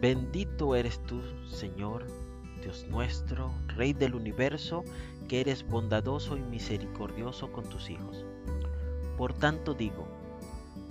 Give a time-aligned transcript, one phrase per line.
[0.00, 2.06] Bendito eres tú, Señor,
[2.62, 4.84] Dios nuestro, Rey del universo,
[5.28, 8.24] que eres bondadoso y misericordioso con tus hijos.
[9.16, 10.06] Por tanto digo,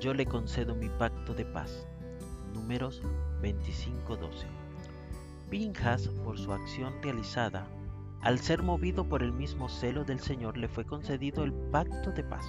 [0.00, 1.86] yo le concedo mi pacto de paz.
[2.52, 3.02] Números
[3.40, 4.46] 25:12.
[5.48, 7.66] Pinjas, por su acción realizada,
[8.20, 12.22] al ser movido por el mismo celo del Señor, le fue concedido el pacto de
[12.22, 12.44] paz.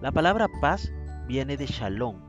[0.00, 0.92] La palabra paz
[1.26, 2.20] viene de shalom,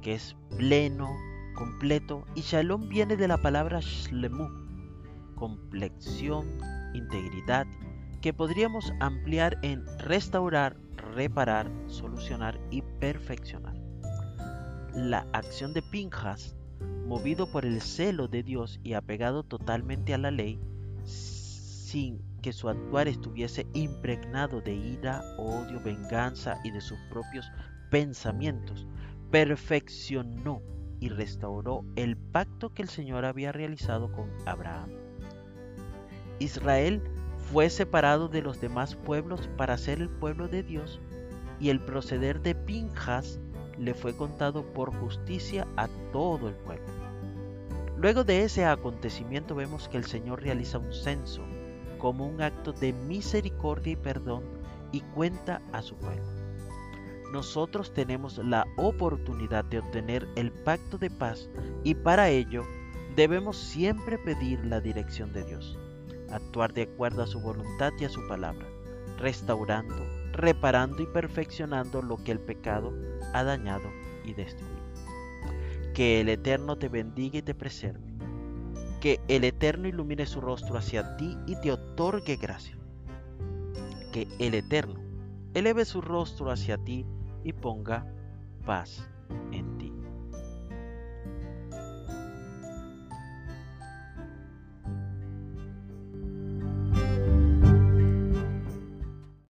[0.00, 1.10] que es pleno,
[1.54, 4.48] completo, y shalom viene de la palabra shlemu,
[5.34, 6.46] complexión,
[6.94, 7.66] integridad,
[8.20, 10.76] que podríamos ampliar en restaurar,
[11.14, 13.74] reparar, solucionar y perfeccionar.
[14.94, 16.56] La acción de Pinjas,
[17.06, 20.60] movido por el celo de Dios y apegado totalmente a la ley,
[21.04, 27.50] sin que su actuar estuviese impregnado de ira, odio, venganza y de sus propios
[27.90, 28.86] pensamientos,
[29.30, 30.60] perfeccionó
[31.02, 34.88] y restauró el pacto que el Señor había realizado con Abraham.
[36.38, 37.02] Israel
[37.50, 41.00] fue separado de los demás pueblos para ser el pueblo de Dios
[41.58, 43.40] y el proceder de Pinjas
[43.78, 46.86] le fue contado por justicia a todo el pueblo.
[47.96, 51.42] Luego de ese acontecimiento vemos que el Señor realiza un censo
[51.98, 54.44] como un acto de misericordia y perdón
[54.92, 56.41] y cuenta a su pueblo.
[57.32, 61.48] Nosotros tenemos la oportunidad de obtener el pacto de paz
[61.82, 62.62] y para ello
[63.16, 65.78] debemos siempre pedir la dirección de Dios,
[66.30, 68.66] actuar de acuerdo a su voluntad y a su palabra,
[69.16, 69.96] restaurando,
[70.32, 72.92] reparando y perfeccionando lo que el pecado
[73.32, 73.88] ha dañado
[74.26, 74.82] y destruido.
[75.94, 78.12] Que el Eterno te bendiga y te preserve
[79.00, 82.76] que el Eterno ilumine su rostro hacia ti y te otorgue gracia.
[84.12, 85.00] Que el Eterno
[85.54, 87.06] eleve su rostro hacia ti
[87.44, 88.06] y ponga
[88.64, 89.08] paz
[89.52, 89.91] en ti.